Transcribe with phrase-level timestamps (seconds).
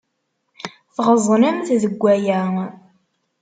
[0.95, 2.41] Tɣeẓnemt deg waya.